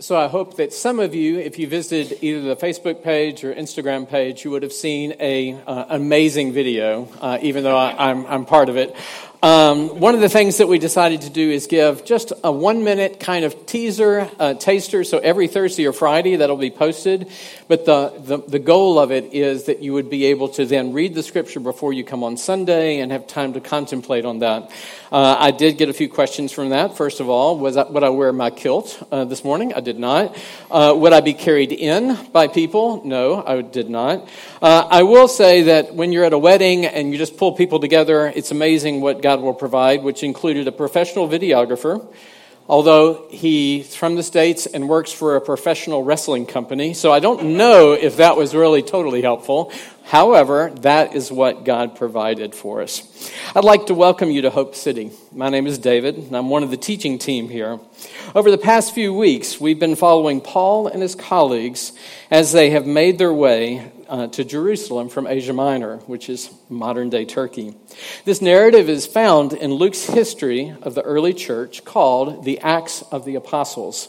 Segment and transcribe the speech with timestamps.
[0.00, 3.54] So I hope that some of you, if you visited either the Facebook page or
[3.54, 8.46] Instagram page, you would have seen a uh, amazing video, uh, even though I, I'm
[8.46, 8.96] part of it,
[9.42, 12.84] um, one of the things that we decided to do is give just a one
[12.84, 15.02] minute kind of teaser, uh, taster.
[15.02, 17.26] So every Thursday or Friday that'll be posted.
[17.66, 20.92] But the, the, the, goal of it is that you would be able to then
[20.92, 24.70] read the scripture before you come on Sunday and have time to contemplate on that.
[25.12, 26.96] Uh, I did get a few questions from that.
[26.96, 29.72] First of all, was I, would I wear my kilt uh, this morning?
[29.72, 30.36] I did not.
[30.70, 33.04] Uh, would I be carried in by people?
[33.04, 34.28] No, I did not.
[34.60, 37.80] Uh, I will say that when you're at a wedding and you just pull people
[37.80, 42.04] together, it's amazing what God God will provide, which included a professional videographer,
[42.68, 46.94] although he's from the States and works for a professional wrestling company.
[46.94, 49.70] So I don't know if that was really totally helpful.
[50.04, 53.30] However, that is what God provided for us.
[53.54, 55.12] I'd like to welcome you to Hope City.
[55.32, 57.78] My name is David, and I'm one of the teaching team here.
[58.34, 61.92] Over the past few weeks, we've been following Paul and his colleagues
[62.30, 67.10] as they have made their way uh, to Jerusalem from Asia Minor, which is modern
[67.10, 67.74] day Turkey.
[68.24, 73.24] This narrative is found in Luke's history of the early church called the Acts of
[73.24, 74.08] the Apostles.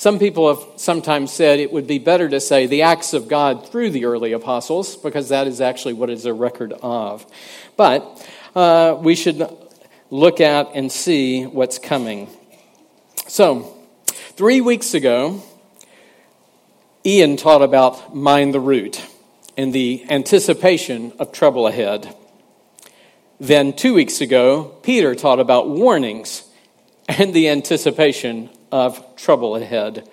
[0.00, 3.68] Some people have sometimes said it would be better to say the acts of God
[3.68, 7.26] through the early apostles, because that is actually what is a record of.
[7.76, 9.46] But uh, we should
[10.08, 12.30] look at and see what's coming.
[13.26, 13.76] So,
[14.08, 15.42] three weeks ago,
[17.04, 19.06] Ian taught about mind the route
[19.58, 22.16] and the anticipation of trouble ahead.
[23.38, 26.44] Then, two weeks ago, Peter taught about warnings
[27.06, 30.08] and the anticipation of trouble ahead.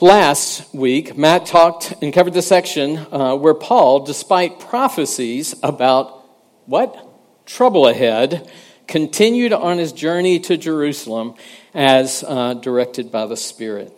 [0.00, 6.24] Last week, Matt talked and covered the section uh, where Paul, despite prophecies about
[6.66, 7.06] what?
[7.46, 8.50] Trouble ahead,
[8.86, 11.34] continued on his journey to Jerusalem
[11.74, 13.92] as uh, directed by the Spirit.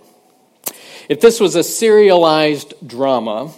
[1.08, 3.52] If this was a serialized drama,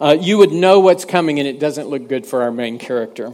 [0.00, 3.32] uh, you would know what's coming and it doesn't look good for our main character.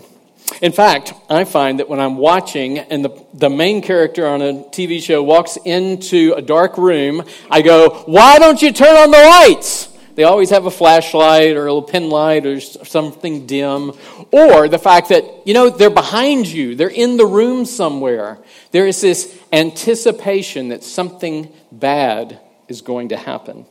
[0.60, 4.52] In fact, I find that when I'm watching and the, the main character on a
[4.64, 9.18] TV show walks into a dark room, I go, Why don't you turn on the
[9.18, 9.88] lights?
[10.14, 13.92] They always have a flashlight or a little pin light or something dim.
[14.30, 18.38] Or the fact that, you know, they're behind you, they're in the room somewhere.
[18.70, 22.38] There is this anticipation that something bad
[22.68, 23.66] is going to happen.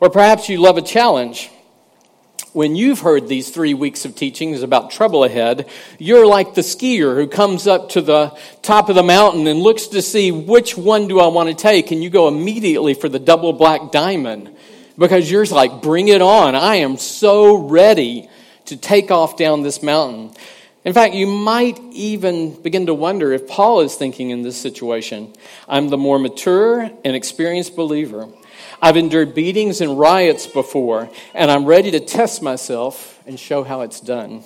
[0.00, 1.50] Or perhaps you love a challenge
[2.52, 5.68] when you've heard these three weeks of teachings about trouble ahead,
[5.98, 9.88] you're like the skier who comes up to the top of the mountain and looks
[9.88, 13.20] to see which one do I want to take, and you go immediately for the
[13.20, 14.54] double black diamond
[14.98, 16.54] because you're like, bring it on.
[16.54, 18.28] I am so ready
[18.66, 20.32] to take off down this mountain.
[20.84, 25.34] In fact, you might even begin to wonder if Paul is thinking in this situation.
[25.68, 28.28] I'm the more mature and experienced believer.
[28.82, 33.82] I've endured beatings and riots before, and I'm ready to test myself and show how
[33.82, 34.44] it's done.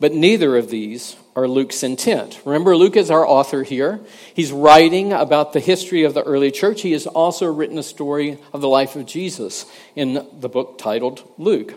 [0.00, 2.40] But neither of these are Luke's intent.
[2.44, 4.00] Remember, Luke is our author here.
[4.34, 6.82] He's writing about the history of the early church.
[6.82, 9.66] He has also written a story of the life of Jesus
[9.96, 11.74] in the book titled Luke.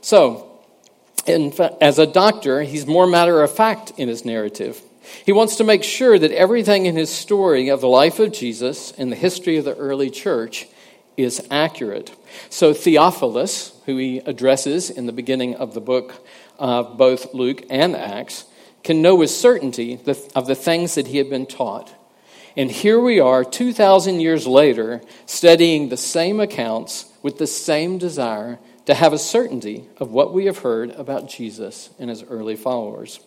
[0.00, 0.60] So,
[1.26, 4.82] fact, as a doctor, he's more matter of fact in his narrative.
[5.24, 8.92] He wants to make sure that everything in his story of the life of Jesus
[8.92, 10.66] and the history of the early church
[11.16, 12.14] is accurate.
[12.50, 16.26] So, Theophilus, who he addresses in the beginning of the book
[16.58, 18.44] of both Luke and Acts,
[18.82, 19.98] can know with certainty
[20.34, 21.92] of the things that he had been taught.
[22.56, 28.58] And here we are, 2,000 years later, studying the same accounts with the same desire
[28.86, 33.20] to have a certainty of what we have heard about Jesus and his early followers.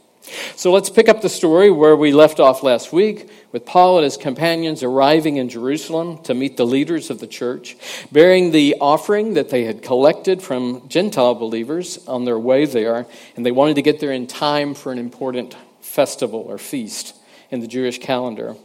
[0.56, 4.04] So let's pick up the story where we left off last week with Paul and
[4.04, 7.78] his companions arriving in Jerusalem to meet the leaders of the church,
[8.12, 13.06] bearing the offering that they had collected from Gentile believers on their way there,
[13.36, 17.16] and they wanted to get there in time for an important festival or feast
[17.50, 18.56] in the Jewish calendar.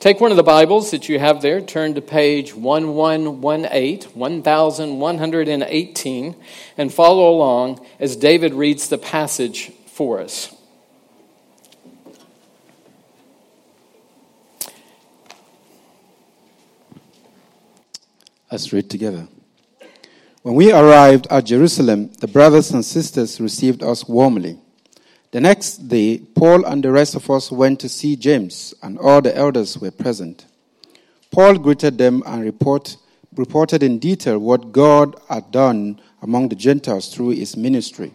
[0.00, 6.36] Take one of the Bibles that you have there, turn to page 1118, 1118,
[6.76, 10.57] and follow along as David reads the passage for us.
[18.50, 19.28] Let's read together.
[20.42, 24.58] When we arrived at Jerusalem, the brothers and sisters received us warmly.
[25.32, 29.20] The next day, Paul and the rest of us went to see James, and all
[29.20, 30.46] the elders were present.
[31.30, 32.96] Paul greeted them and report,
[33.36, 38.14] reported in detail what God had done among the Gentiles through his ministry.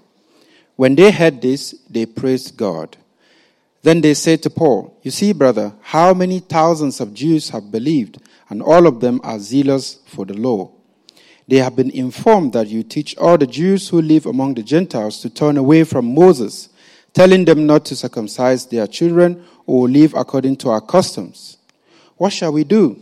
[0.76, 2.98] When they heard this, they praised God.
[3.84, 8.18] Then they said to Paul, You see, brother, how many thousands of Jews have believed,
[8.54, 10.70] and all of them are zealous for the law.
[11.48, 15.22] They have been informed that you teach all the Jews who live among the Gentiles
[15.22, 16.70] to turn away from Moses,
[17.14, 21.58] telling them not to circumcise their children or live according to our customs.
[22.18, 23.02] What shall we do?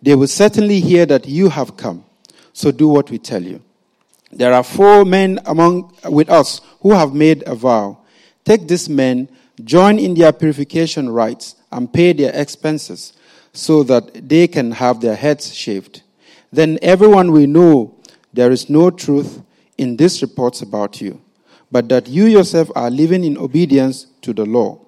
[0.00, 2.02] They will certainly hear that you have come,
[2.54, 3.60] so do what we tell you.
[4.32, 7.98] There are four men among with us who have made a vow.
[8.46, 9.28] Take these men
[9.62, 13.12] join in their purification rites, and pay their expenses
[13.52, 16.02] so that they can have their heads shaved.
[16.52, 17.96] Then everyone will know
[18.32, 19.42] there is no truth
[19.76, 21.20] in these reports about you,
[21.70, 24.78] but that you yourself are living in obedience to the law.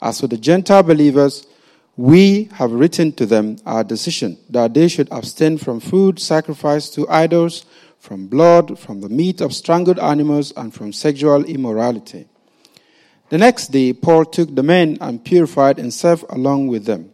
[0.00, 1.46] As for the Gentile believers,
[1.96, 7.08] we have written to them our decision that they should abstain from food sacrificed to
[7.08, 7.64] idols,
[7.98, 12.26] from blood, from the meat of strangled animals, and from sexual immorality.
[13.28, 17.11] The next day, Paul took the men and purified himself along with them.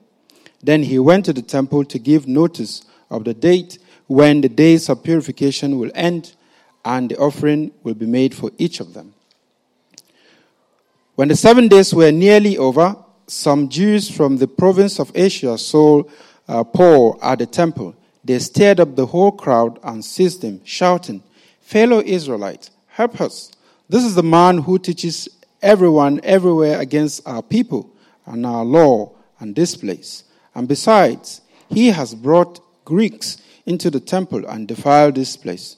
[0.63, 4.89] Then he went to the temple to give notice of the date when the days
[4.89, 6.35] of purification will end
[6.85, 9.15] and the offering will be made for each of them.
[11.15, 12.97] When the seven days were nearly over,
[13.27, 16.03] some Jews from the province of Asia saw
[16.49, 17.95] uh, Paul at the temple.
[18.25, 21.23] They stirred up the whole crowd and seized him, shouting,
[21.61, 23.53] Fellow Israelites, help us.
[23.89, 25.29] This is the man who teaches
[25.61, 27.91] everyone everywhere against our people
[28.25, 30.25] and our law and this place.
[30.55, 35.77] And besides, he has brought Greeks into the temple and defiled this place.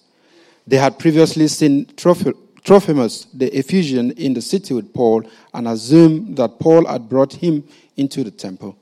[0.66, 6.60] They had previously seen Trophimus, the Ephesian, in the city with Paul and assumed that
[6.60, 7.64] Paul had brought him
[7.96, 8.76] into the temple.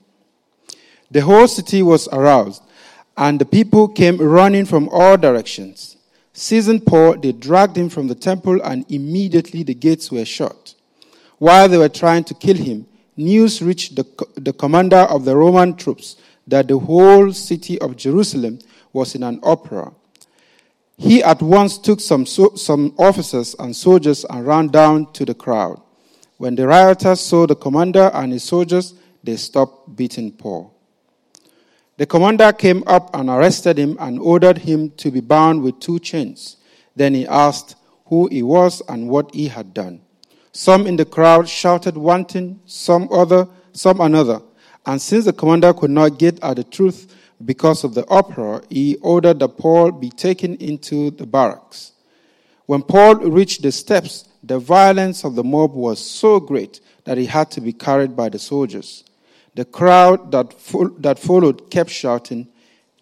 [1.09, 2.61] The whole city was aroused,
[3.17, 5.97] and the people came running from all directions.
[6.33, 10.75] Seizing Paul, they dragged him from the temple, and immediately the gates were shut.
[11.39, 12.85] While they were trying to kill him,
[13.19, 14.05] news reached the,
[14.35, 16.15] the commander of the Roman troops
[16.47, 18.59] that the whole city of Jerusalem
[18.93, 19.93] was in an uproar.
[20.97, 25.33] He at once took some, so, some officers and soldiers and ran down to the
[25.33, 25.81] crowd.
[26.37, 28.93] When the rioters saw the commander and his soldiers,
[29.23, 30.73] they stopped beating Paul.
[31.97, 35.99] The commander came up and arrested him and ordered him to be bound with two
[35.99, 36.55] chains.
[36.95, 37.75] Then he asked
[38.05, 40.01] who he was and what he had done.
[40.51, 44.41] Some in the crowd shouted one thing, some other, some another.
[44.85, 48.95] And since the commander could not get at the truth because of the uproar, he
[48.97, 51.93] ordered that Paul be taken into the barracks.
[52.65, 57.25] When Paul reached the steps, the violence of the mob was so great that he
[57.25, 59.03] had to be carried by the soldiers.
[59.55, 62.47] The crowd that, fo- that followed kept shouting,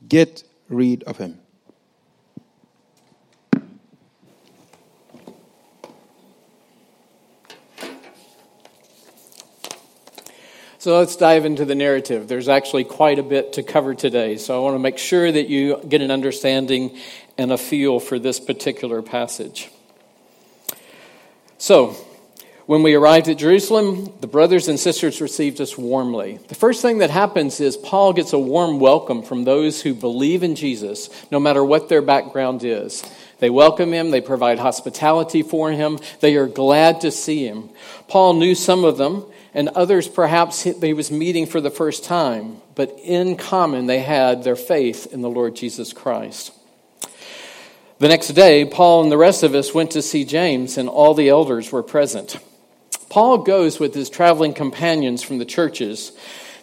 [0.08, 1.40] Get rid of him.
[10.88, 12.30] So let's dive into the narrative.
[12.30, 15.50] There's actually quite a bit to cover today, so I want to make sure that
[15.50, 16.96] you get an understanding
[17.38, 19.70] and a feel for this particular passage.
[21.58, 21.98] So,
[22.68, 26.40] when we arrived at Jerusalem, the brothers and sisters received us warmly.
[26.48, 30.42] The first thing that happens is Paul gets a warm welcome from those who believe
[30.42, 33.04] in Jesus, no matter what their background is.
[33.40, 37.72] They welcome him, they provide hospitality for him, they are glad to see him.
[38.08, 39.26] Paul knew some of them,
[39.58, 44.44] and others perhaps he was meeting for the first time, but in common they had
[44.44, 46.54] their faith in the Lord Jesus Christ.
[47.98, 51.16] The next day, Paul and the rest of us went to see James, and all
[51.16, 52.38] the elders were present.
[53.10, 56.12] Paul goes with his traveling companions from the churches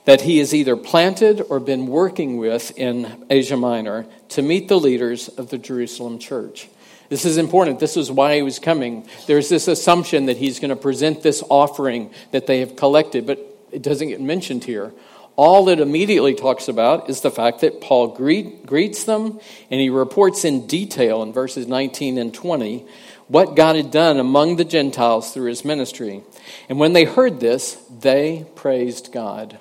[0.04, 4.78] that he has either planted or been working with in Asia Minor to meet the
[4.78, 6.68] leaders of the Jerusalem church.
[7.08, 7.80] This is important.
[7.80, 9.06] This is why he was coming.
[9.26, 13.38] There's this assumption that he's going to present this offering that they have collected, but
[13.70, 14.92] it doesn't get mentioned here.
[15.37, 19.90] All it immediately talks about is the fact that Paul greet, greets them and he
[19.90, 22.87] reports in detail in verses 19 and 20
[23.26, 26.23] what God had done among the Gentiles through his ministry.
[26.68, 29.58] And when they heard this, they praised God.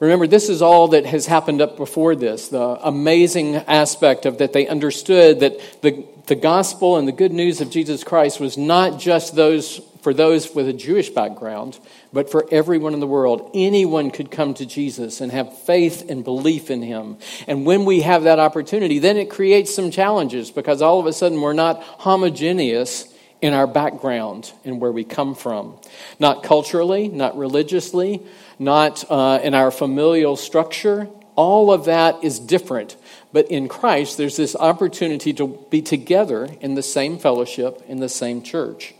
[0.00, 2.48] Remember, this is all that has happened up before this.
[2.48, 7.60] The amazing aspect of that they understood that the, the gospel and the good news
[7.60, 11.78] of Jesus Christ was not just those for those with a Jewish background,
[12.10, 13.50] but for everyone in the world.
[13.52, 17.18] Anyone could come to Jesus and have faith and belief in him.
[17.46, 21.12] And when we have that opportunity, then it creates some challenges because all of a
[21.12, 23.09] sudden we're not homogeneous
[23.42, 25.76] in our background and where we come from.
[26.18, 28.22] Not culturally, not religiously,
[28.58, 31.08] not uh, in our familial structure.
[31.36, 32.96] All of that is different.
[33.32, 38.08] But in Christ, there's this opportunity to be together in the same fellowship, in the
[38.08, 38.94] same church.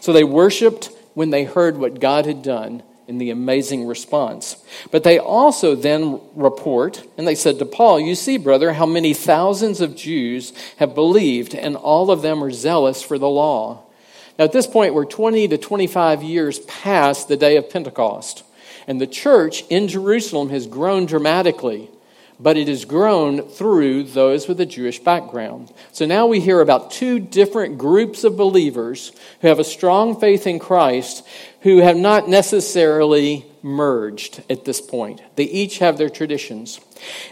[0.00, 4.56] So they worshiped when they heard what God had done in the amazing response.
[4.90, 9.14] But they also then report, and they said to Paul, You see, brother, how many
[9.14, 13.82] thousands of Jews have believed, and all of them are zealous for the law.
[14.38, 18.42] Now, at this point, we're 20 to 25 years past the day of Pentecost,
[18.86, 21.90] and the church in Jerusalem has grown dramatically
[22.40, 25.72] but it has grown through those with a Jewish background.
[25.92, 30.46] So now we hear about two different groups of believers who have a strong faith
[30.46, 31.26] in Christ
[31.60, 35.22] who have not necessarily merged at this point.
[35.36, 36.80] They each have their traditions.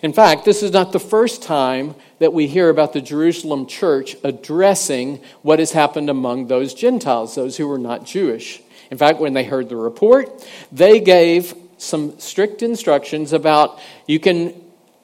[0.02, 4.16] In fact, this is not the first time that we hear about the Jerusalem church
[4.24, 8.62] addressing what has happened among those Gentiles, those who were not Jewish.
[8.90, 14.54] In fact, when they heard the report, they gave some strict instructions about you can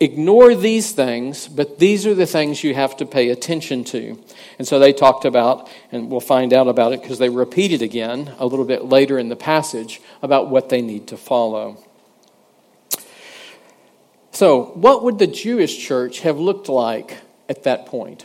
[0.01, 4.23] ignore these things, but these are the things you have to pay attention to.
[4.59, 7.83] And so they talked about, and we'll find out about it because they repeat it
[7.83, 11.83] again a little bit later in the passage about what they need to follow.
[14.31, 17.17] So, what would the Jewish church have looked like
[17.49, 18.25] at that point?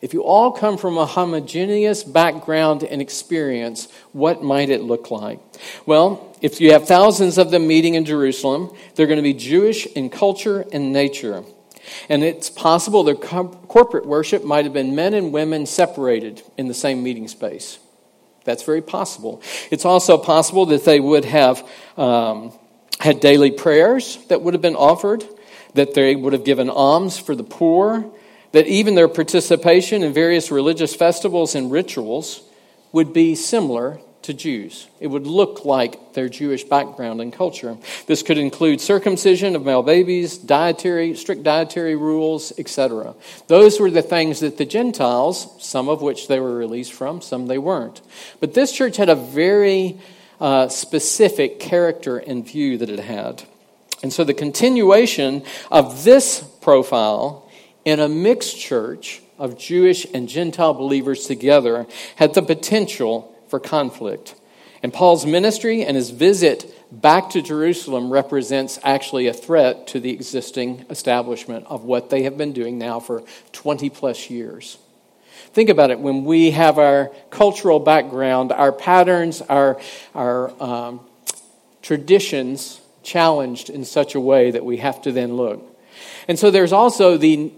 [0.00, 5.40] If you all come from a homogeneous background and experience, what might it look like?
[5.84, 9.86] Well, if you have thousands of them meeting in Jerusalem, they're going to be Jewish
[9.86, 11.44] in culture and nature.
[12.08, 16.74] And it's possible their corporate worship might have been men and women separated in the
[16.74, 17.78] same meeting space.
[18.44, 19.42] That's very possible.
[19.70, 22.52] It's also possible that they would have um,
[23.00, 25.24] had daily prayers that would have been offered,
[25.74, 28.10] that they would have given alms for the poor,
[28.52, 32.42] that even their participation in various religious festivals and rituals
[32.92, 34.88] would be similar to Jews.
[35.00, 37.76] It would look like their Jewish background and culture.
[38.06, 43.14] This could include circumcision of male babies, dietary, strict dietary rules, etc.
[43.46, 47.46] Those were the things that the Gentiles, some of which they were released from, some
[47.46, 48.00] they weren't.
[48.40, 49.98] But this church had a very
[50.40, 53.44] uh, specific character and view that it had.
[54.02, 57.48] And so the continuation of this profile
[57.84, 64.34] in a mixed church of Jewish and Gentile believers together had the potential for conflict.
[64.82, 70.10] And Paul's ministry and his visit back to Jerusalem represents actually a threat to the
[70.10, 74.78] existing establishment of what they have been doing now for 20 plus years.
[75.52, 79.80] Think about it when we have our cultural background, our patterns, our,
[80.14, 81.00] our um,
[81.82, 85.64] traditions challenged in such a way that we have to then look.
[86.28, 87.52] And so there's also the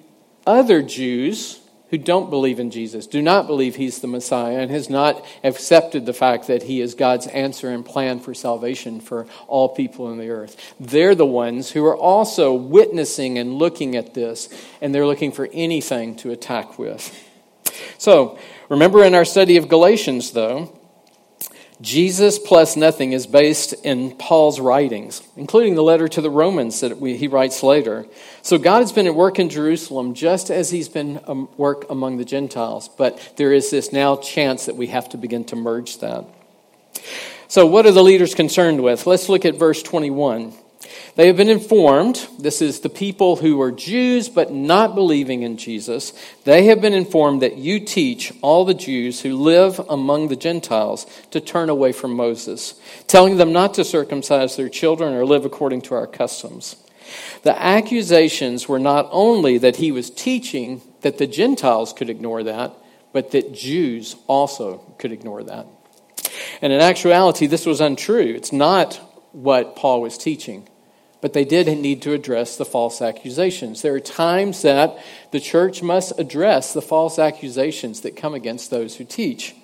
[0.46, 1.59] other Jews
[1.90, 6.06] who don't believe in Jesus, do not believe he's the Messiah, and has not accepted
[6.06, 10.18] the fact that he is God's answer and plan for salvation for all people on
[10.18, 10.74] the earth.
[10.80, 14.48] They're the ones who are also witnessing and looking at this,
[14.80, 17.26] and they're looking for anything to attack with.
[17.98, 20.79] So, remember in our study of Galatians, though,
[21.80, 26.98] Jesus plus nothing is based in Paul's writings, including the letter to the Romans that
[26.98, 28.06] we, he writes later.
[28.42, 31.88] So God has been at work in Jerusalem just as he's been at um, work
[31.88, 35.56] among the Gentiles, but there is this now chance that we have to begin to
[35.56, 36.26] merge that.
[37.48, 39.06] So, what are the leaders concerned with?
[39.06, 40.52] Let's look at verse 21.
[41.16, 45.56] They have been informed, this is the people who are Jews but not believing in
[45.56, 46.12] Jesus,
[46.44, 51.06] they have been informed that you teach all the Jews who live among the Gentiles
[51.32, 55.82] to turn away from Moses, telling them not to circumcise their children or live according
[55.82, 56.76] to our customs.
[57.42, 62.72] The accusations were not only that he was teaching that the Gentiles could ignore that,
[63.12, 65.66] but that Jews also could ignore that.
[66.62, 68.34] And in actuality, this was untrue.
[68.36, 68.94] It's not
[69.32, 70.68] what Paul was teaching
[71.20, 73.82] but they did need to address the false accusations.
[73.82, 74.98] There are times that
[75.32, 79.54] the church must address the false accusations that come against those who teach.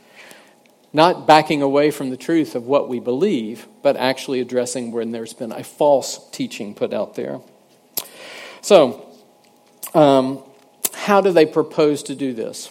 [0.93, 5.33] Not backing away from the truth of what we believe, but actually addressing when there's
[5.33, 7.41] been a false teaching put out there.
[8.61, 9.07] So,
[9.95, 10.43] um,
[10.93, 12.71] how do they propose to do this?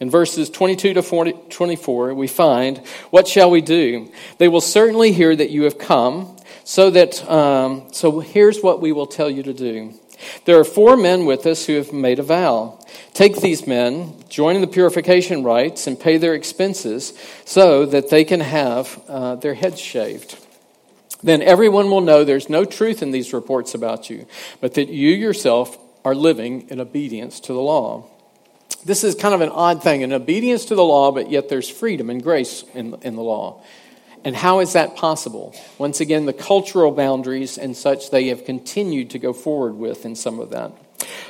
[0.00, 2.78] In verses 22 to 40, 24, we find,
[3.10, 4.12] What shall we do?
[4.38, 6.33] They will certainly hear that you have come
[6.64, 9.94] so that, um, so here's what we will tell you to do.
[10.44, 12.78] There are four men with us who have made a vow.
[13.12, 17.12] Take these men, join in the purification rites, and pay their expenses
[17.44, 20.38] so that they can have uh, their heads shaved.
[21.22, 24.26] Then everyone will know there's no truth in these reports about you,
[24.60, 28.06] but that you yourself are living in obedience to the law.
[28.84, 31.68] This is kind of an odd thing an obedience to the law, but yet there's
[31.68, 33.62] freedom and grace in, in the law.
[34.24, 35.54] And how is that possible?
[35.76, 40.16] Once again, the cultural boundaries and such they have continued to go forward with in
[40.16, 40.72] some of that.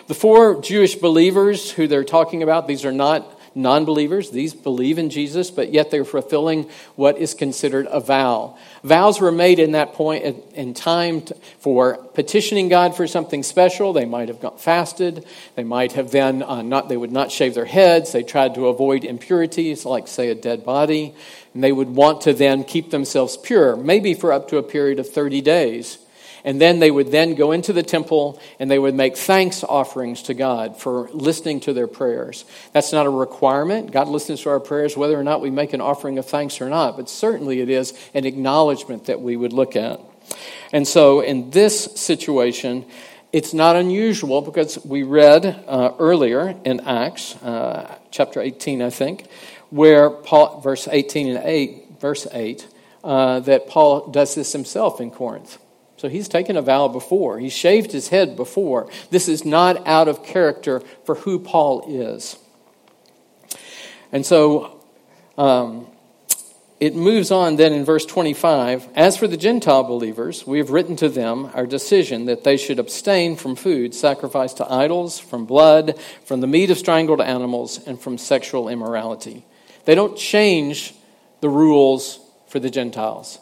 [0.06, 4.30] The four Jewish believers who they're talking about, these are not non believers.
[4.30, 8.56] These believe in Jesus, but yet they're fulfilling what is considered a vow.
[8.82, 11.22] Vows were made in that point in time
[11.58, 13.92] for petitioning God for something special.
[13.92, 15.24] They might have fasted.
[15.54, 18.12] They might have then uh, not, they would not shave their heads.
[18.12, 21.14] They tried to avoid impurities, like, say, a dead body.
[21.54, 24.98] And they would want to then keep themselves pure, maybe for up to a period
[24.98, 25.98] of 30 days.
[26.44, 30.22] And then they would then go into the temple and they would make thanks offerings
[30.24, 32.44] to God for listening to their prayers.
[32.72, 33.92] That's not a requirement.
[33.92, 36.68] God listens to our prayers whether or not we make an offering of thanks or
[36.68, 40.00] not, but certainly it is an acknowledgement that we would look at.
[40.70, 42.84] And so in this situation,
[43.32, 49.26] it's not unusual because we read uh, earlier in Acts, uh, chapter 18, I think,
[49.70, 52.68] where Paul, verse 18 and 8, verse 8,
[53.02, 55.58] uh, that Paul does this himself in Corinth.
[55.96, 57.38] So he's taken a vow before.
[57.38, 58.88] He shaved his head before.
[59.10, 62.36] This is not out of character for who Paul is.
[64.10, 64.80] And so
[65.38, 65.86] um,
[66.80, 68.88] it moves on then in verse 25.
[68.94, 72.78] As for the Gentile believers, we have written to them our decision that they should
[72.78, 78.00] abstain from food sacrificed to idols, from blood, from the meat of strangled animals, and
[78.00, 79.44] from sexual immorality.
[79.84, 80.94] They don't change
[81.40, 83.38] the rules for the Gentiles.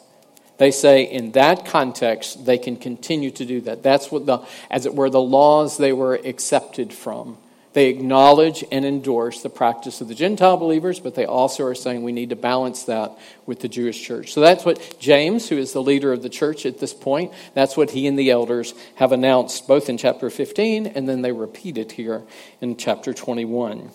[0.57, 3.81] They say in that context, they can continue to do that.
[3.83, 7.37] That's what the, as it were, the laws they were accepted from.
[7.73, 12.03] They acknowledge and endorse the practice of the Gentile believers, but they also are saying
[12.03, 13.17] we need to balance that
[13.47, 14.31] with the Jewish church.
[14.31, 17.75] So that's what James, who is the leader of the church at this point, that's
[17.75, 21.79] what he and the elders have announced both in chapter 15 and then they repeat
[21.79, 22.21] it here
[22.61, 23.89] in chapter 21.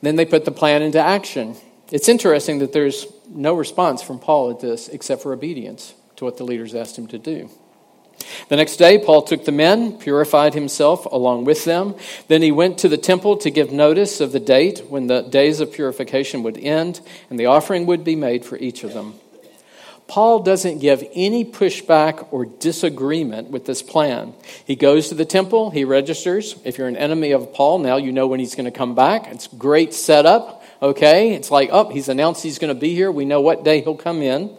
[0.00, 1.54] Then they put the plan into action.
[1.90, 6.36] It's interesting that there's no response from Paul at this except for obedience to what
[6.36, 7.48] the leaders asked him to do.
[8.48, 11.94] The next day, Paul took the men, purified himself along with them.
[12.26, 15.60] Then he went to the temple to give notice of the date when the days
[15.60, 19.14] of purification would end and the offering would be made for each of them.
[20.08, 24.32] Paul doesn't give any pushback or disagreement with this plan.
[24.64, 26.56] He goes to the temple, he registers.
[26.64, 29.26] If you're an enemy of Paul, now you know when he's going to come back.
[29.28, 30.57] It's great setup.
[30.80, 31.34] Okay?
[31.34, 33.10] It's like, oh, he's announced he's going to be here.
[33.10, 34.56] We know what day he'll come in.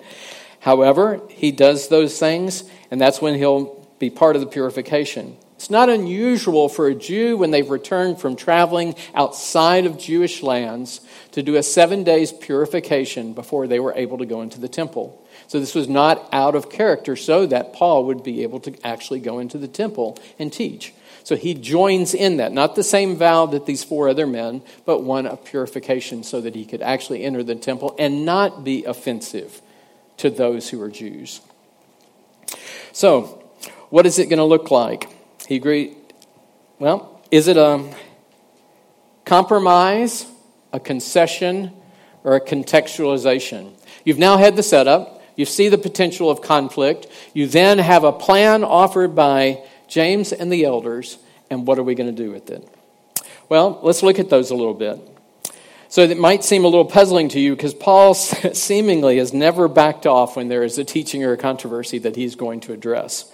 [0.59, 5.37] However, he does those things, and that's when he'll be part of the purification.
[5.55, 11.01] It's not unusual for a Jew, when they've returned from traveling outside of Jewish lands,
[11.31, 15.21] to do a seven days purification before they were able to go into the temple.
[15.47, 19.19] So this was not out of character so that Paul would be able to actually
[19.19, 20.93] go into the temple and teach.
[21.29, 22.53] So he joins in that.
[22.53, 26.55] Not the same vow that these four other men, but one of purification so that
[26.55, 29.61] he could actually enter the temple and not be offensive
[30.17, 31.41] to those who are Jews.
[32.93, 33.43] So,
[33.91, 35.07] what is it going to look like?
[35.47, 35.95] He agreed.
[36.79, 37.93] Well, is it a
[39.23, 40.25] compromise,
[40.73, 41.73] a concession,
[42.23, 43.73] or a contextualization?
[44.03, 45.21] You've now had the setup.
[45.35, 47.05] You see the potential of conflict.
[47.35, 51.17] You then have a plan offered by James and the elders,
[51.49, 52.67] and what are we going to do with it?
[53.49, 54.99] Well, let's look at those a little bit.
[55.91, 58.13] So it might seem a little puzzling to you because Paul
[58.53, 62.35] seemingly has never backed off when there is a teaching or a controversy that he's
[62.35, 63.31] going to address.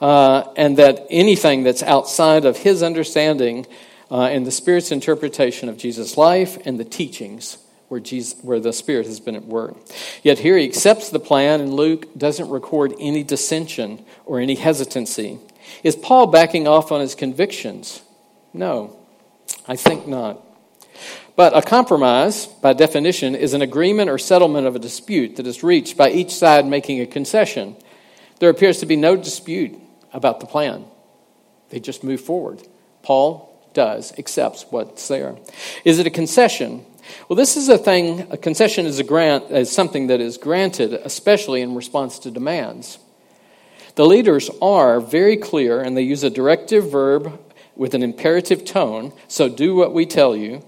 [0.00, 3.66] Uh, and that anything that's outside of his understanding
[4.10, 8.72] uh, and the Spirit's interpretation of Jesus' life and the teachings where, Jesus, where the
[8.72, 9.76] Spirit has been at work.
[10.22, 15.38] Yet here he accepts the plan, and Luke doesn't record any dissension or any hesitancy.
[15.82, 18.02] Is Paul backing off on his convictions?
[18.52, 18.96] No,
[19.66, 20.44] I think not.
[21.36, 25.62] But a compromise, by definition, is an agreement or settlement of a dispute that is
[25.62, 27.76] reached by each side making a concession.
[28.40, 29.78] There appears to be no dispute
[30.12, 30.84] about the plan.
[31.70, 32.66] They just move forward.
[33.02, 35.36] Paul does, accepts what's there.
[35.84, 36.84] Is it a concession?
[37.28, 40.92] Well, this is a thing, a concession is a grant, is something that is granted,
[40.92, 42.98] especially in response to demands.
[43.98, 47.36] The leaders are very clear and they use a directive verb
[47.74, 50.64] with an imperative tone, so do what we tell you.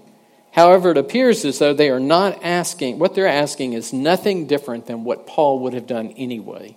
[0.51, 4.85] However, it appears as though they are not asking, what they're asking is nothing different
[4.85, 6.75] than what Paul would have done anyway,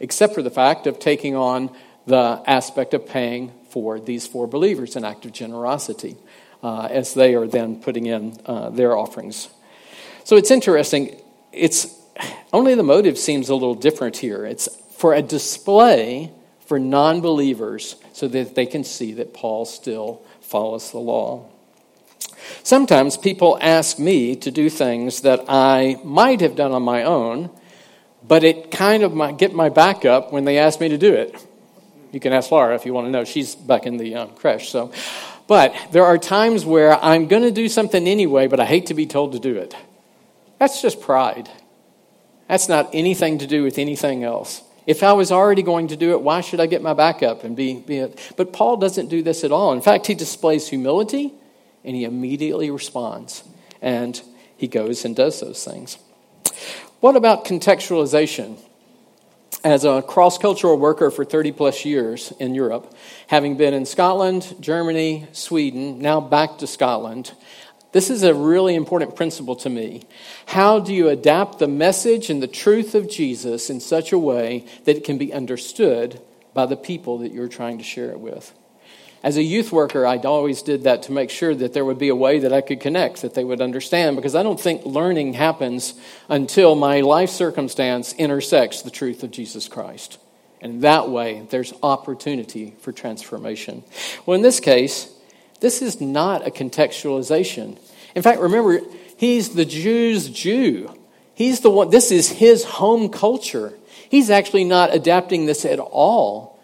[0.00, 1.70] except for the fact of taking on
[2.06, 6.16] the aspect of paying for these four believers an act of generosity
[6.64, 9.48] uh, as they are then putting in uh, their offerings.
[10.24, 11.22] So it's interesting.
[11.52, 11.86] It's
[12.52, 14.44] only the motive seems a little different here.
[14.44, 16.32] It's for a display
[16.66, 21.46] for non believers so that they can see that Paul still follows the law.
[22.62, 27.50] Sometimes people ask me to do things that I might have done on my own,
[28.26, 31.12] but it kind of might get my back up when they ask me to do
[31.12, 31.44] it.
[32.12, 33.24] You can ask Laura if you want to know.
[33.24, 34.70] She's back in the uh, creche.
[34.70, 34.92] So,
[35.46, 38.94] But there are times where I'm going to do something anyway, but I hate to
[38.94, 39.76] be told to do it.
[40.58, 41.50] That's just pride.
[42.48, 44.62] That's not anything to do with anything else.
[44.86, 47.42] If I was already going to do it, why should I get my back up
[47.42, 48.06] and be, be?
[48.36, 49.72] But Paul doesn't do this at all.
[49.72, 51.34] In fact, he displays humility
[51.84, 53.42] and he immediately responds.
[53.82, 54.20] And
[54.56, 55.98] he goes and does those things.
[57.00, 58.58] What about contextualization?
[59.64, 62.94] As a cross cultural worker for 30 plus years in Europe,
[63.26, 67.32] having been in Scotland, Germany, Sweden, now back to Scotland,
[67.96, 70.02] this is a really important principle to me.
[70.44, 74.66] How do you adapt the message and the truth of Jesus in such a way
[74.84, 76.20] that it can be understood
[76.52, 78.52] by the people that you're trying to share it with?
[79.22, 82.10] As a youth worker, I always did that to make sure that there would be
[82.10, 85.32] a way that I could connect, that they would understand, because I don't think learning
[85.32, 85.94] happens
[86.28, 90.18] until my life circumstance intersects the truth of Jesus Christ.
[90.60, 93.84] And that way, there's opportunity for transformation.
[94.26, 95.10] Well, in this case,
[95.60, 97.78] this is not a contextualization.
[98.14, 98.80] In fact, remember,
[99.16, 100.92] he's the Jew's Jew.
[101.34, 103.74] He's the one, this is his home culture.
[104.08, 106.58] He's actually not adapting this at all.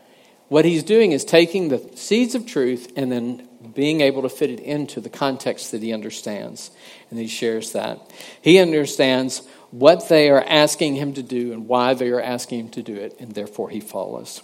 [0.49, 4.51] What he's doing is taking the seeds of truth and then being able to fit
[4.51, 6.71] it into the context that he understands.
[7.11, 8.01] And he shares that.
[8.41, 12.69] He understands what they are asking him to do and why they are asking him
[12.71, 14.43] to do it, and therefore he follows.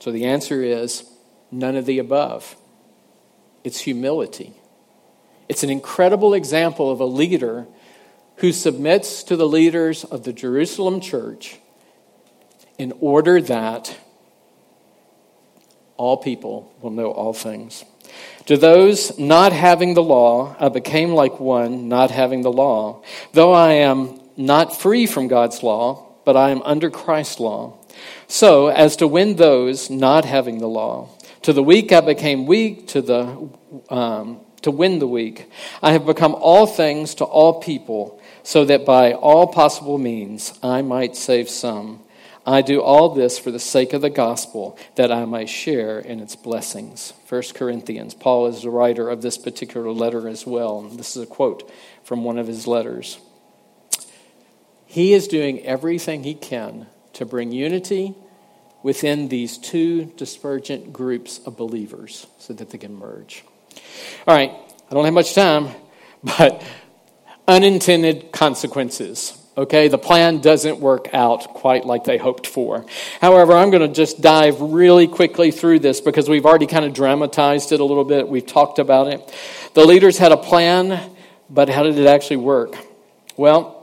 [0.00, 1.04] So the answer is
[1.50, 2.56] none of the above
[3.64, 4.54] it's humility.
[5.48, 7.66] It's an incredible example of a leader
[8.36, 11.58] who submits to the leaders of the Jerusalem church
[12.78, 13.96] in order that
[15.96, 17.84] all people will know all things.
[18.46, 23.02] To those not having the law, I became like one not having the law.
[23.32, 27.78] Though I am not free from God's law, but I am under Christ's law.
[28.26, 31.10] So as to win those not having the law.
[31.42, 33.48] To the weak I became weak, to, the,
[33.90, 35.50] um, to win the weak.
[35.82, 40.82] I have become all things to all people, so that by all possible means I
[40.82, 42.00] might save some.
[42.46, 46.20] I do all this for the sake of the gospel, that I may share in
[46.20, 47.12] its blessings.
[47.28, 48.14] 1 Corinthians.
[48.14, 50.82] Paul is the writer of this particular letter as well.
[50.82, 51.70] This is a quote
[52.04, 53.18] from one of his letters.
[54.86, 58.14] He is doing everything he can to bring unity
[58.82, 63.44] within these two dispergent groups of believers so that they can merge.
[64.26, 64.52] All right,
[64.90, 65.68] I don't have much time,
[66.24, 66.62] but
[67.46, 69.38] unintended consequences.
[69.54, 72.86] Okay, the plan doesn't work out quite like they hoped for.
[73.20, 76.94] However, I'm going to just dive really quickly through this because we've already kind of
[76.94, 78.26] dramatized it a little bit.
[78.26, 79.34] We've talked about it.
[79.74, 81.10] The leaders had a plan,
[81.50, 82.76] but how did it actually work?
[83.36, 83.81] Well,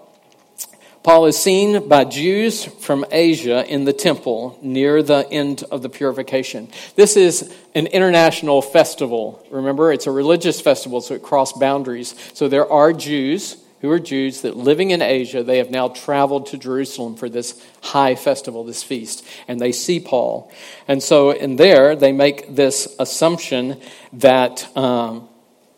[1.10, 5.90] Paul is seen by Jews from Asia in the temple near the end of the
[5.90, 6.68] purification.
[6.96, 9.44] This is an international festival.
[9.50, 12.14] Remember, it's a religious festival, so it crossed boundaries.
[12.36, 16.46] So there are Jews who are Jews that living in Asia, they have now traveled
[16.46, 20.52] to Jerusalem for this high festival, this feast, and they see Paul.
[20.88, 23.82] And so in there, they make this assumption
[24.14, 25.28] that um,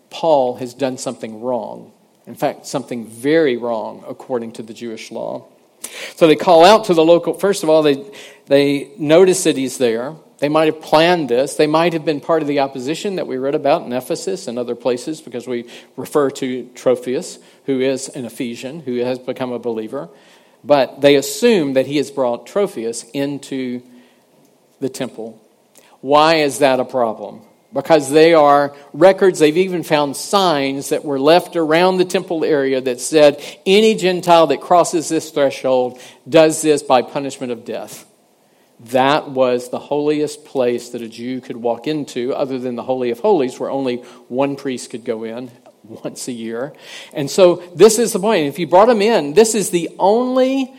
[0.10, 1.94] Paul has done something wrong.
[2.27, 5.47] In fact, something very wrong according to the Jewish law.
[6.15, 8.05] So they call out to the local, first of all, they,
[8.45, 10.15] they notice that he's there.
[10.38, 11.55] They might have planned this.
[11.55, 14.57] They might have been part of the opposition that we read about in Ephesus and
[14.57, 19.60] other places because we refer to Trophius, who is an Ephesian, who has become a
[19.60, 20.10] believer.
[20.63, 23.81] But they assume that he has brought Trophius into
[24.79, 25.39] the temple.
[26.01, 27.41] Why is that a problem?
[27.73, 29.39] Because they are records.
[29.39, 34.47] They've even found signs that were left around the temple area that said any Gentile
[34.47, 38.05] that crosses this threshold does this by punishment of death.
[38.86, 43.12] That was the holiest place that a Jew could walk into, other than the Holy
[43.12, 45.51] of Holies, where only one priest could go in
[45.84, 46.73] once a year.
[47.13, 48.47] And so, this is the point.
[48.47, 50.73] If you brought him in, this is the only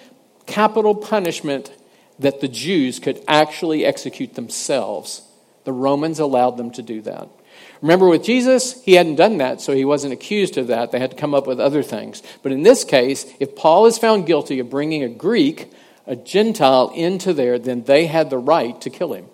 [0.46, 1.72] capital punishment
[2.18, 5.22] that the Jews could actually execute themselves
[5.64, 7.29] the Romans allowed them to do that.
[7.81, 10.92] Remember, with Jesus, he hadn't done that, so he wasn't accused of that.
[10.92, 12.22] They had to come up with other things.
[12.42, 15.70] But in this case, if Paul is found guilty of bringing a Greek,
[16.07, 19.27] a Gentile, into there, then they had the right to kill him.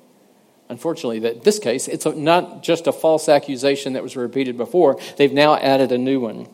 [0.71, 5.33] Unfortunately, in this case, it's not just a false accusation that was repeated before, they've
[5.33, 6.47] now added a new one.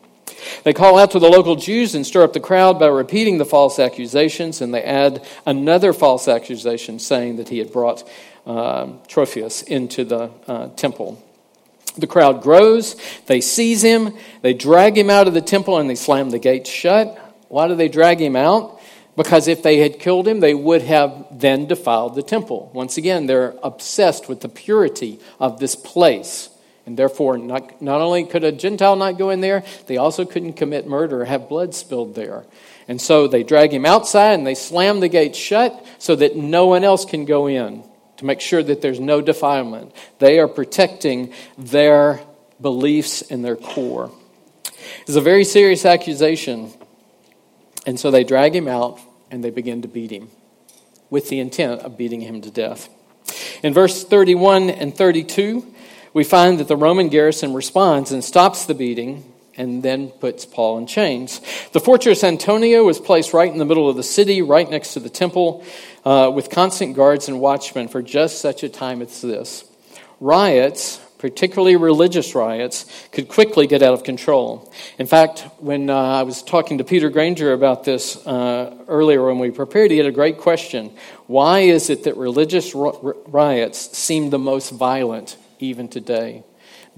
[0.65, 3.45] They call out to the local Jews and stir up the crowd by repeating the
[3.45, 8.09] false accusations, and they add another false accusation saying that he had brought
[8.47, 11.23] uh, Trophius into the uh, temple.
[11.97, 15.95] The crowd grows, they seize him, they drag him out of the temple, and they
[15.95, 17.17] slam the gates shut.
[17.49, 18.81] Why do they drag him out?
[19.17, 22.71] Because if they had killed him, they would have then defiled the temple.
[22.75, 26.49] Once again, they're obsessed with the purity of this place.
[26.87, 30.55] And therefore, not, not only could a Gentile not go in there, they also couldn't
[30.55, 32.45] commit murder or have blood spilled there.
[32.89, 36.67] And so they drag him outside and they slam the gate shut so that no
[36.67, 37.83] one else can go in
[38.19, 39.95] to make sure that there's no defilement.
[40.19, 42.21] They are protecting their
[42.61, 44.11] beliefs and their core.
[45.03, 46.73] It's a very serious accusation.
[47.87, 50.31] And so they drag him out and they begin to beat him
[51.11, 52.89] with the intent of beating him to death.
[53.63, 55.74] In verse 31 and 32,
[56.15, 60.79] we find that the Roman garrison responds and stops the beating and then puts Paul
[60.79, 61.41] in chains.
[61.73, 65.01] The fortress Antonia was placed right in the middle of the city, right next to
[65.01, 65.65] the temple,
[66.05, 69.65] uh, with constant guards and watchmen for just such a time as this.
[70.21, 74.73] Riots, particularly religious riots, could quickly get out of control.
[74.99, 79.39] In fact, when uh, I was talking to Peter Granger about this uh, earlier when
[79.39, 80.93] we prepared, he had a great question.
[81.27, 86.45] Why is it that religious riots seem the most violent even today?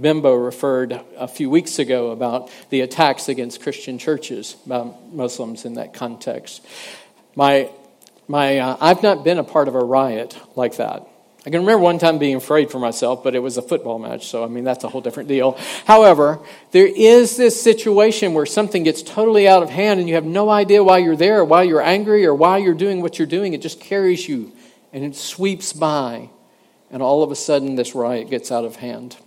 [0.00, 5.74] Bimbo referred a few weeks ago about the attacks against Christian churches by Muslims in
[5.74, 6.64] that context.
[7.35, 7.70] My,
[8.29, 11.07] my, uh, I've not been a part of a riot like that.
[11.46, 14.26] I can remember one time being afraid for myself, but it was a football match,
[14.26, 15.57] so I mean, that's a whole different deal.
[15.85, 16.40] However,
[16.72, 20.50] there is this situation where something gets totally out of hand and you have no
[20.50, 23.55] idea why you're there, why you're angry, or why you're doing what you're doing.
[23.55, 24.50] It just carries you
[24.92, 26.31] and it sweeps by,
[26.96, 29.18] and all of a sudden, this riot gets out of hand.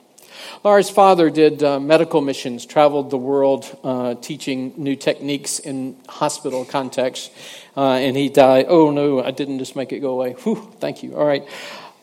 [0.64, 6.66] Lars' father did uh, medical missions, traveled the world uh, teaching new techniques in hospital
[6.66, 7.32] context,
[7.78, 8.66] uh, and he died.
[8.68, 10.32] Oh, no, I didn't just make it go away.
[10.34, 11.16] Whew, thank you.
[11.16, 11.48] All right.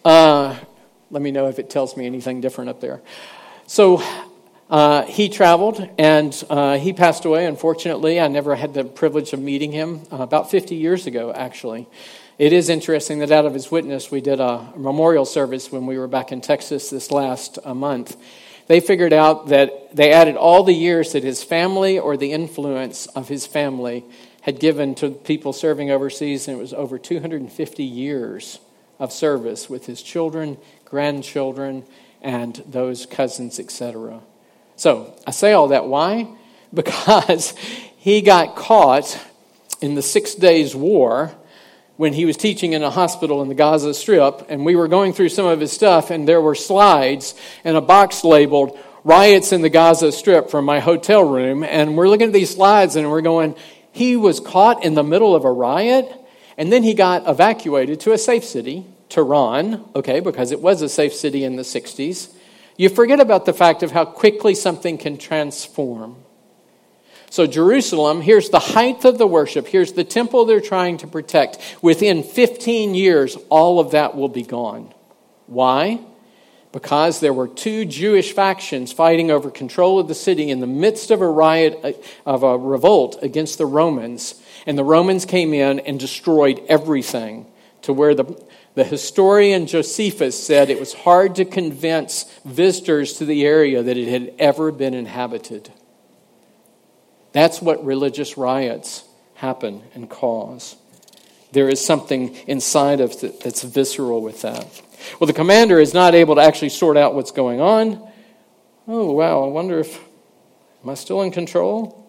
[0.04, 0.56] Uh,
[1.10, 3.02] let me know if it tells me anything different up there.
[3.66, 4.00] So
[4.70, 8.20] uh, he traveled and uh, he passed away, unfortunately.
[8.20, 11.88] I never had the privilege of meeting him about 50 years ago, actually.
[12.38, 15.96] It is interesting that out of his witness, we did a memorial service when we
[15.96, 18.14] were back in Texas this last uh, month.
[18.66, 23.06] They figured out that they added all the years that his family or the influence
[23.06, 24.04] of his family
[24.42, 28.58] had given to people serving overseas, and it was over 250 years
[28.98, 31.84] of service with his children, grandchildren,
[32.20, 34.20] and those cousins, etc.
[34.76, 35.86] So I say all that.
[35.86, 36.28] Why?
[36.74, 37.54] Because
[37.96, 39.18] he got caught
[39.80, 41.32] in the Six Days War
[41.96, 45.12] when he was teaching in a hospital in the Gaza Strip, and we were going
[45.12, 49.62] through some of his stuff, and there were slides and a box labeled Riots in
[49.62, 51.62] the Gaza Strip from my hotel room.
[51.62, 53.54] And we're looking at these slides and we're going,
[53.92, 56.12] he was caught in the middle of a riot,
[56.58, 60.88] and then he got evacuated to a safe city, Tehran, okay, because it was a
[60.88, 62.32] safe city in the 60s.
[62.76, 66.16] You forget about the fact of how quickly something can transform.
[67.30, 69.66] So, Jerusalem, here's the height of the worship.
[69.66, 71.58] Here's the temple they're trying to protect.
[71.82, 74.94] Within 15 years, all of that will be gone.
[75.46, 76.00] Why?
[76.72, 81.10] Because there were two Jewish factions fighting over control of the city in the midst
[81.10, 81.92] of a riot, uh,
[82.24, 84.40] of a revolt against the Romans.
[84.66, 87.46] And the Romans came in and destroyed everything
[87.82, 88.40] to where the,
[88.74, 94.08] the historian Josephus said it was hard to convince visitors to the area that it
[94.08, 95.72] had ever been inhabited.
[97.36, 100.74] That's what religious riots happen and cause.
[101.52, 104.66] There is something inside of it that's visceral with that.
[105.20, 108.10] Well, the commander is not able to actually sort out what's going on.
[108.88, 110.02] Oh, wow, I wonder if,
[110.82, 112.05] am I still in control?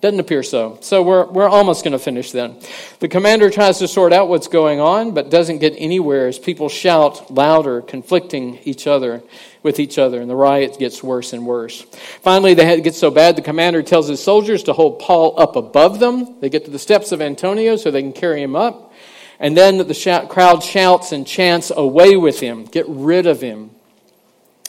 [0.00, 0.78] Doesn't appear so.
[0.80, 2.56] So we're, we're almost going to finish then.
[3.00, 6.68] The commander tries to sort out what's going on, but doesn't get anywhere as people
[6.68, 9.22] shout louder, conflicting each other
[9.64, 11.82] with each other, and the riot gets worse and worse.
[12.22, 15.98] Finally, it gets so bad, the commander tells his soldiers to hold Paul up above
[15.98, 16.38] them.
[16.40, 18.92] They get to the steps of Antonia so they can carry him up.
[19.40, 23.70] And then the shout, crowd shouts and chants, Away with him, get rid of him.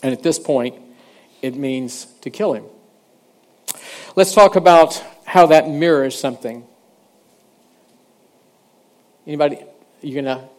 [0.01, 0.75] And at this point,
[1.43, 2.65] it means to kill him.
[4.15, 6.65] Let's talk about how that mirrors something.
[9.27, 9.59] Anybody?
[10.01, 10.49] you're gonna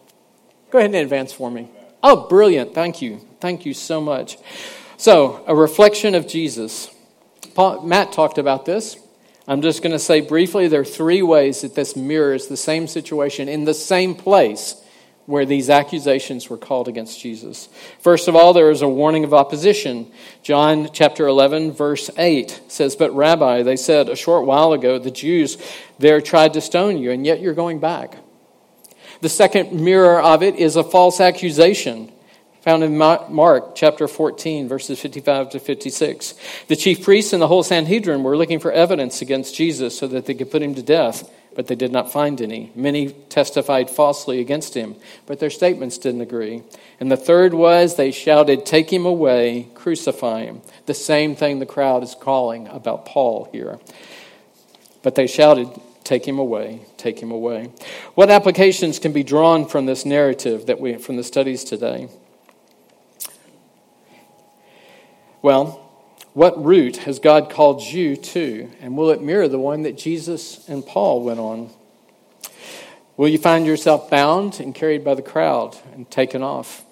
[0.69, 1.67] go ahead and advance for me?
[2.01, 2.73] Oh, brilliant!
[2.73, 4.37] Thank you, thank you so much.
[4.95, 6.89] So, a reflection of Jesus.
[7.53, 8.97] Paul, Matt talked about this.
[9.45, 12.87] I'm just going to say briefly there are three ways that this mirrors the same
[12.87, 14.75] situation in the same place
[15.25, 17.69] where these accusations were called against Jesus.
[17.99, 20.11] First of all, there is a warning of opposition.
[20.43, 25.11] John chapter 11, verse 8 says, But Rabbi, they said a short while ago, the
[25.11, 25.57] Jews
[25.99, 28.17] there tried to stone you, and yet you're going back.
[29.21, 32.11] The second mirror of it is a false accusation
[32.61, 36.35] found in Mark chapter 14, verses 55 to 56.
[36.67, 40.27] The chief priests and the whole Sanhedrin were looking for evidence against Jesus so that
[40.27, 41.31] they could put him to death,
[41.61, 42.71] but they did not find any.
[42.73, 44.95] Many testified falsely against him,
[45.27, 46.63] but their statements didn't agree.
[46.99, 50.63] And the third was they shouted, Take him away, crucify him.
[50.87, 53.77] The same thing the crowd is calling about Paul here.
[55.03, 55.69] But they shouted,
[56.03, 57.71] Take him away, take him away.
[58.15, 62.09] What applications can be drawn from this narrative that we from the studies today?
[65.43, 65.80] Well,
[66.33, 68.69] what route has God called you to?
[68.79, 71.71] And will it mirror the one that Jesus and Paul went on?
[73.17, 76.83] Will you find yourself bound and carried by the crowd and taken off?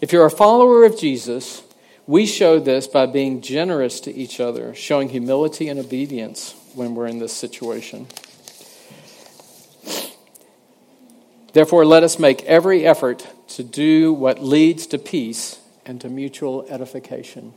[0.00, 1.62] If you're a follower of Jesus,
[2.06, 7.06] we show this by being generous to each other, showing humility and obedience when we're
[7.06, 8.06] in this situation.
[11.52, 16.64] Therefore, let us make every effort to do what leads to peace and to mutual
[16.70, 17.52] edification.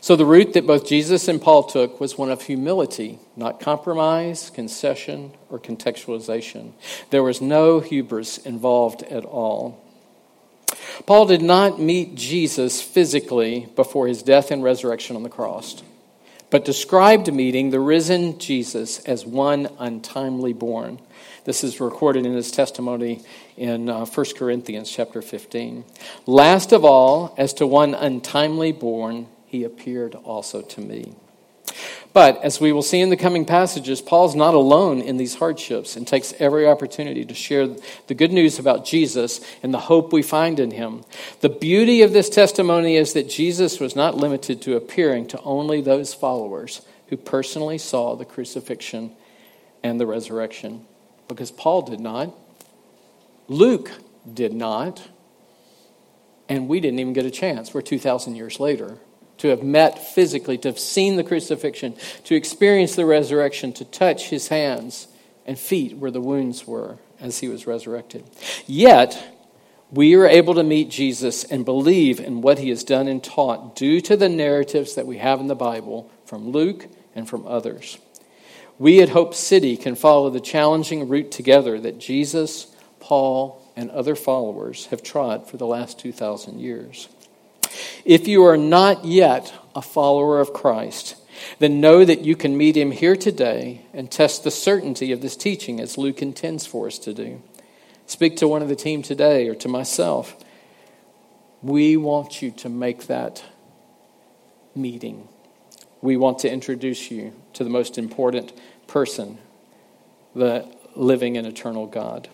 [0.00, 4.50] So, the route that both Jesus and Paul took was one of humility, not compromise,
[4.50, 6.72] concession, or contextualization.
[7.10, 9.84] There was no hubris involved at all.
[11.06, 15.82] Paul did not meet Jesus physically before his death and resurrection on the cross,
[16.50, 21.00] but described meeting the risen Jesus as one untimely born.
[21.44, 23.22] This is recorded in his testimony
[23.56, 25.84] in uh, 1 Corinthians chapter 15.
[26.26, 31.14] Last of all, as to one untimely born, he appeared also to me.
[32.12, 35.96] But as we will see in the coming passages, Paul's not alone in these hardships
[35.96, 37.68] and takes every opportunity to share
[38.06, 41.04] the good news about Jesus and the hope we find in him.
[41.40, 45.80] The beauty of this testimony is that Jesus was not limited to appearing to only
[45.80, 49.12] those followers who personally saw the crucifixion
[49.82, 50.86] and the resurrection,
[51.26, 52.34] because Paul did not,
[53.46, 53.90] Luke
[54.30, 55.08] did not,
[56.48, 57.72] and we didn't even get a chance.
[57.72, 58.98] We're 2,000 years later
[59.38, 64.28] to have met physically, to have seen the crucifixion, to experience the resurrection, to touch
[64.28, 65.08] his hands
[65.46, 68.24] and feet where the wounds were as he was resurrected.
[68.66, 69.34] Yet,
[69.90, 73.74] we are able to meet Jesus and believe in what he has done and taught
[73.74, 77.98] due to the narratives that we have in the Bible from Luke and from others.
[78.78, 82.68] We at Hope City can follow the challenging route together that Jesus,
[83.00, 87.08] Paul, and other followers have trod for the last 2,000 years.
[88.04, 91.16] If you are not yet a follower of Christ,
[91.58, 95.36] then know that you can meet him here today and test the certainty of this
[95.36, 97.42] teaching as Luke intends for us to do.
[98.06, 100.36] Speak to one of the team today or to myself.
[101.62, 103.44] We want you to make that
[104.74, 105.28] meeting.
[106.00, 108.52] We want to introduce you to the most important
[108.86, 109.38] person,
[110.34, 112.28] the living and eternal God.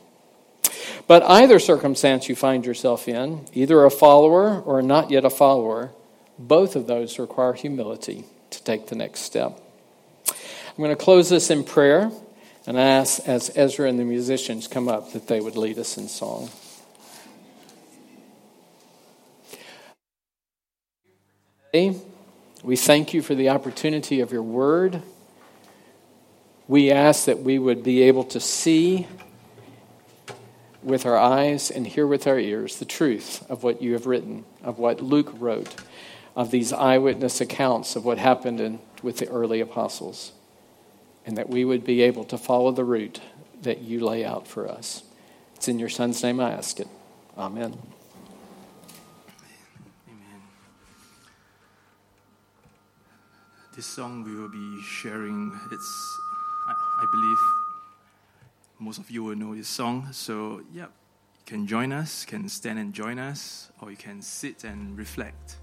[1.06, 5.90] But either circumstance you find yourself in, either a follower or not yet a follower,
[6.38, 9.60] both of those require humility to take the next step.
[10.28, 12.10] I'm going to close this in prayer
[12.66, 16.08] and ask as Ezra and the musicians come up that they would lead us in
[16.08, 16.50] song.
[21.72, 25.02] We thank you for the opportunity of your word.
[26.68, 29.06] We ask that we would be able to see
[30.84, 34.44] with our eyes and hear with our ears the truth of what you have written,
[34.62, 35.74] of what Luke wrote,
[36.36, 40.32] of these eyewitness accounts of what happened in, with the early apostles,
[41.24, 43.20] and that we would be able to follow the route
[43.62, 45.02] that you lay out for us.
[45.54, 46.88] It's in your Son's name I ask it.
[47.38, 47.78] Amen.
[50.08, 50.42] Amen.
[53.74, 56.18] This song we will be sharing, it's,
[56.68, 57.63] I, I believe,
[58.84, 60.08] most of you will know this song.
[60.12, 64.64] So, yeah, you can join us, can stand and join us, or you can sit
[64.64, 65.56] and reflect.